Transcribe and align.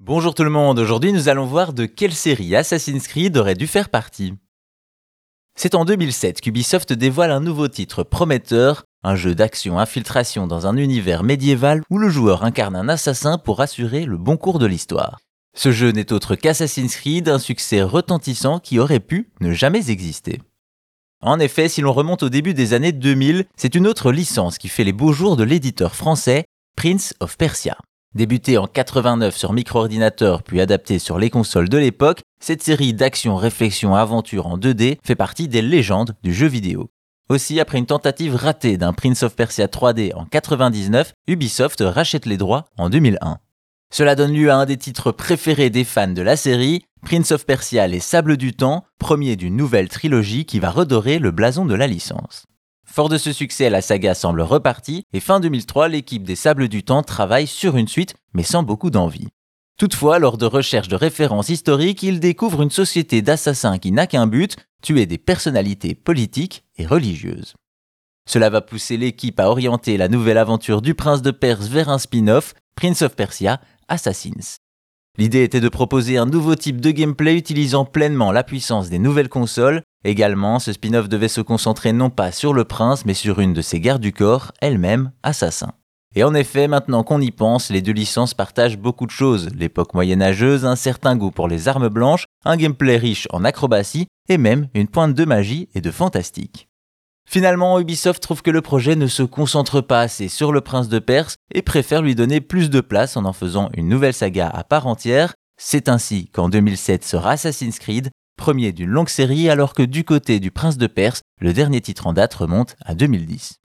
Bonjour 0.00 0.34
tout 0.34 0.42
le 0.42 0.50
monde, 0.50 0.80
aujourd'hui 0.80 1.12
nous 1.12 1.28
allons 1.28 1.46
voir 1.46 1.72
de 1.72 1.86
quelle 1.86 2.12
série 2.12 2.56
Assassin's 2.56 3.06
Creed 3.06 3.36
aurait 3.36 3.54
dû 3.54 3.68
faire 3.68 3.88
partie. 3.88 4.34
C'est 5.56 5.76
en 5.76 5.84
2007 5.84 6.40
qu'Ubisoft 6.40 6.92
dévoile 6.92 7.30
un 7.30 7.40
nouveau 7.40 7.68
titre 7.68 8.02
prometteur, 8.02 8.82
un 9.04 9.14
jeu 9.14 9.36
d'action-infiltration 9.36 10.48
dans 10.48 10.66
un 10.66 10.76
univers 10.76 11.22
médiéval 11.22 11.82
où 11.90 11.98
le 11.98 12.08
joueur 12.08 12.42
incarne 12.42 12.74
un 12.74 12.88
assassin 12.88 13.38
pour 13.38 13.60
assurer 13.60 14.04
le 14.04 14.18
bon 14.18 14.36
cours 14.36 14.58
de 14.58 14.66
l'histoire. 14.66 15.20
Ce 15.56 15.70
jeu 15.70 15.92
n'est 15.92 16.12
autre 16.12 16.34
qu'Assassin's 16.34 16.96
Creed, 16.96 17.28
un 17.28 17.38
succès 17.38 17.80
retentissant 17.80 18.58
qui 18.58 18.80
aurait 18.80 18.98
pu 18.98 19.30
ne 19.40 19.52
jamais 19.52 19.90
exister. 19.90 20.42
En 21.22 21.38
effet, 21.38 21.68
si 21.68 21.80
l'on 21.80 21.92
remonte 21.92 22.24
au 22.24 22.28
début 22.28 22.52
des 22.52 22.74
années 22.74 22.92
2000, 22.92 23.46
c'est 23.56 23.76
une 23.76 23.86
autre 23.86 24.10
licence 24.10 24.58
qui 24.58 24.68
fait 24.68 24.84
les 24.84 24.92
beaux 24.92 25.12
jours 25.12 25.36
de 25.36 25.44
l'éditeur 25.44 25.94
français, 25.94 26.44
Prince 26.76 27.14
of 27.20 27.38
Persia. 27.38 27.78
Débutée 28.14 28.58
en 28.58 28.68
89 28.68 29.36
sur 29.36 29.52
micro-ordinateur 29.52 30.44
puis 30.44 30.60
adaptée 30.60 31.00
sur 31.00 31.18
les 31.18 31.30
consoles 31.30 31.68
de 31.68 31.78
l'époque, 31.78 32.20
cette 32.38 32.62
série 32.62 32.94
d'action, 32.94 33.34
réflexion, 33.34 33.96
aventure 33.96 34.46
en 34.46 34.56
2D 34.56 34.98
fait 35.02 35.16
partie 35.16 35.48
des 35.48 35.62
légendes 35.62 36.14
du 36.22 36.32
jeu 36.32 36.46
vidéo. 36.46 36.90
Aussi, 37.28 37.58
après 37.58 37.78
une 37.78 37.86
tentative 37.86 38.36
ratée 38.36 38.76
d'un 38.76 38.92
Prince 38.92 39.24
of 39.24 39.34
Persia 39.34 39.66
3D 39.66 40.14
en 40.14 40.26
99, 40.26 41.12
Ubisoft 41.26 41.82
rachète 41.84 42.26
les 42.26 42.36
droits 42.36 42.66
en 42.76 42.88
2001. 42.88 43.38
Cela 43.92 44.14
donne 44.14 44.32
lieu 44.32 44.50
à 44.50 44.56
un 44.58 44.66
des 44.66 44.76
titres 44.76 45.10
préférés 45.10 45.70
des 45.70 45.84
fans 45.84 46.06
de 46.06 46.22
la 46.22 46.36
série, 46.36 46.84
Prince 47.02 47.32
of 47.32 47.46
Persia 47.46 47.88
Les 47.88 48.00
Sables 48.00 48.36
du 48.36 48.52
Temps, 48.52 48.84
premier 49.00 49.34
d'une 49.34 49.56
nouvelle 49.56 49.88
trilogie 49.88 50.44
qui 50.44 50.60
va 50.60 50.70
redorer 50.70 51.18
le 51.18 51.32
blason 51.32 51.64
de 51.64 51.74
la 51.74 51.88
licence. 51.88 52.44
Fort 52.94 53.08
de 53.08 53.18
ce 53.18 53.32
succès, 53.32 53.70
la 53.70 53.82
saga 53.82 54.14
semble 54.14 54.40
repartie 54.40 55.02
et 55.12 55.18
fin 55.18 55.40
2003, 55.40 55.88
l'équipe 55.88 56.22
des 56.22 56.36
Sables 56.36 56.68
du 56.68 56.84
Temps 56.84 57.02
travaille 57.02 57.48
sur 57.48 57.76
une 57.76 57.88
suite, 57.88 58.14
mais 58.34 58.44
sans 58.44 58.62
beaucoup 58.62 58.90
d'envie. 58.90 59.26
Toutefois, 59.76 60.20
lors 60.20 60.38
de 60.38 60.46
recherches 60.46 60.86
de 60.86 60.94
références 60.94 61.48
historiques, 61.48 62.04
ils 62.04 62.20
découvrent 62.20 62.62
une 62.62 62.70
société 62.70 63.20
d'assassins 63.20 63.78
qui 63.78 63.90
n'a 63.90 64.06
qu'un 64.06 64.28
but, 64.28 64.54
tuer 64.80 65.06
des 65.06 65.18
personnalités 65.18 65.96
politiques 65.96 66.62
et 66.76 66.86
religieuses. 66.86 67.54
Cela 68.28 68.48
va 68.48 68.60
pousser 68.60 68.96
l'équipe 68.96 69.40
à 69.40 69.50
orienter 69.50 69.96
la 69.96 70.06
nouvelle 70.06 70.38
aventure 70.38 70.80
du 70.80 70.94
prince 70.94 71.20
de 71.20 71.32
Perse 71.32 71.66
vers 71.66 71.88
un 71.88 71.98
spin-off, 71.98 72.54
Prince 72.76 73.02
of 73.02 73.16
Persia, 73.16 73.60
Assassins. 73.88 74.58
L'idée 75.18 75.42
était 75.42 75.60
de 75.60 75.68
proposer 75.68 76.16
un 76.16 76.26
nouveau 76.26 76.54
type 76.54 76.80
de 76.80 76.92
gameplay 76.92 77.36
utilisant 77.36 77.86
pleinement 77.86 78.30
la 78.30 78.44
puissance 78.44 78.88
des 78.88 79.00
nouvelles 79.00 79.28
consoles. 79.28 79.82
Également, 80.04 80.58
ce 80.58 80.72
spin-off 80.72 81.08
devait 81.08 81.28
se 81.28 81.40
concentrer 81.40 81.92
non 81.92 82.10
pas 82.10 82.30
sur 82.30 82.52
le 82.52 82.64
prince, 82.64 83.06
mais 83.06 83.14
sur 83.14 83.40
une 83.40 83.54
de 83.54 83.62
ses 83.62 83.80
gardes 83.80 84.02
du 84.02 84.12
corps, 84.12 84.52
elle-même 84.60 85.12
assassin. 85.22 85.72
Et 86.14 86.22
en 86.22 86.34
effet, 86.34 86.68
maintenant 86.68 87.02
qu'on 87.02 87.20
y 87.20 87.30
pense, 87.30 87.70
les 87.70 87.82
deux 87.82 87.92
licences 87.92 88.34
partagent 88.34 88.78
beaucoup 88.78 89.06
de 89.06 89.10
choses. 89.10 89.48
L'époque 89.56 89.94
moyenâgeuse, 89.94 90.64
un 90.64 90.76
certain 90.76 91.16
goût 91.16 91.32
pour 91.32 91.48
les 91.48 91.66
armes 91.66 91.88
blanches, 91.88 92.26
un 92.44 92.56
gameplay 92.56 92.98
riche 92.98 93.26
en 93.30 93.44
acrobatie, 93.44 94.06
et 94.28 94.38
même 94.38 94.68
une 94.74 94.88
pointe 94.88 95.14
de 95.14 95.24
magie 95.24 95.68
et 95.74 95.80
de 95.80 95.90
fantastique. 95.90 96.68
Finalement, 97.26 97.80
Ubisoft 97.80 98.22
trouve 98.22 98.42
que 98.42 98.50
le 98.50 98.60
projet 98.60 98.96
ne 98.96 99.06
se 99.06 99.22
concentre 99.22 99.80
pas 99.80 100.00
assez 100.00 100.28
sur 100.28 100.52
le 100.52 100.60
prince 100.60 100.88
de 100.88 100.98
Perse 100.98 101.36
et 101.52 101.62
préfère 101.62 102.02
lui 102.02 102.14
donner 102.14 102.40
plus 102.40 102.70
de 102.70 102.80
place 102.80 103.16
en 103.16 103.24
en 103.24 103.32
faisant 103.32 103.70
une 103.74 103.88
nouvelle 103.88 104.12
saga 104.12 104.48
à 104.48 104.62
part 104.62 104.86
entière. 104.86 105.32
C'est 105.56 105.88
ainsi 105.88 106.28
qu'en 106.28 106.48
2007 106.48 107.04
sera 107.04 107.32
Assassin's 107.32 107.78
Creed, 107.78 108.10
premier 108.36 108.72
d'une 108.72 108.90
longue 108.90 109.08
série 109.08 109.48
alors 109.48 109.74
que 109.74 109.82
du 109.82 110.04
côté 110.04 110.40
du 110.40 110.50
prince 110.50 110.78
de 110.78 110.86
Perse, 110.86 111.22
le 111.40 111.52
dernier 111.52 111.80
titre 111.80 112.06
en 112.06 112.12
date 112.12 112.34
remonte 112.34 112.76
à 112.84 112.94
2010. 112.94 113.60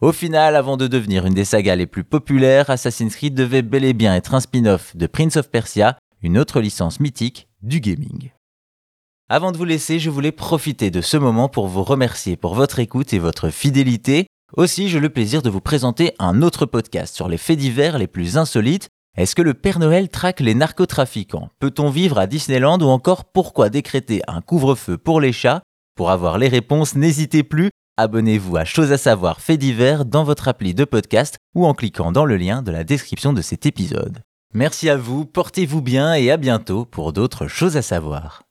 Au 0.00 0.12
final, 0.12 0.56
avant 0.56 0.76
de 0.76 0.86
devenir 0.86 1.24
une 1.24 1.34
des 1.34 1.44
sagas 1.44 1.76
les 1.76 1.86
plus 1.86 2.04
populaires, 2.04 2.68
Assassin's 2.68 3.16
Creed 3.16 3.34
devait 3.34 3.62
bel 3.62 3.84
et 3.84 3.94
bien 3.94 4.14
être 4.14 4.34
un 4.34 4.40
spin-off 4.40 4.94
de 4.96 5.06
Prince 5.06 5.36
of 5.36 5.50
Persia, 5.50 5.96
une 6.22 6.38
autre 6.38 6.60
licence 6.60 7.00
mythique 7.00 7.48
du 7.62 7.80
gaming. 7.80 8.30
Avant 9.30 9.52
de 9.52 9.56
vous 9.56 9.64
laisser, 9.64 9.98
je 9.98 10.10
voulais 10.10 10.32
profiter 10.32 10.90
de 10.90 11.00
ce 11.00 11.16
moment 11.16 11.48
pour 11.48 11.68
vous 11.68 11.82
remercier 11.82 12.36
pour 12.36 12.54
votre 12.54 12.78
écoute 12.78 13.14
et 13.14 13.18
votre 13.18 13.48
fidélité. 13.48 14.26
Aussi, 14.56 14.88
j'ai 14.88 15.00
le 15.00 15.08
plaisir 15.08 15.40
de 15.40 15.48
vous 15.48 15.62
présenter 15.62 16.12
un 16.18 16.42
autre 16.42 16.66
podcast 16.66 17.14
sur 17.14 17.28
les 17.28 17.38
faits 17.38 17.58
divers 17.58 17.98
les 17.98 18.06
plus 18.06 18.36
insolites. 18.36 18.88
Est-ce 19.16 19.36
que 19.36 19.42
le 19.42 19.54
Père 19.54 19.78
Noël 19.78 20.08
traque 20.08 20.40
les 20.40 20.54
narcotrafiquants? 20.54 21.48
Peut-on 21.60 21.88
vivre 21.88 22.18
à 22.18 22.26
Disneyland 22.26 22.78
ou 22.80 22.86
encore 22.86 23.24
pourquoi 23.24 23.68
décréter 23.68 24.22
un 24.26 24.40
couvre-feu 24.40 24.98
pour 24.98 25.20
les 25.20 25.32
chats? 25.32 25.62
Pour 25.96 26.10
avoir 26.10 26.36
les 26.36 26.48
réponses, 26.48 26.96
n'hésitez 26.96 27.44
plus, 27.44 27.70
abonnez-vous 27.96 28.56
à 28.56 28.64
Choses 28.64 28.90
à 28.90 28.98
savoir 28.98 29.40
faits 29.40 29.60
divers 29.60 30.04
dans 30.04 30.24
votre 30.24 30.48
appli 30.48 30.74
de 30.74 30.84
podcast 30.84 31.36
ou 31.54 31.64
en 31.64 31.74
cliquant 31.74 32.10
dans 32.10 32.24
le 32.24 32.36
lien 32.36 32.62
de 32.62 32.72
la 32.72 32.82
description 32.82 33.32
de 33.32 33.40
cet 33.40 33.66
épisode. 33.66 34.22
Merci 34.52 34.90
à 34.90 34.96
vous, 34.96 35.24
portez-vous 35.24 35.80
bien 35.80 36.14
et 36.14 36.32
à 36.32 36.36
bientôt 36.36 36.84
pour 36.84 37.12
d'autres 37.12 37.46
choses 37.46 37.76
à 37.76 37.82
savoir. 37.82 38.42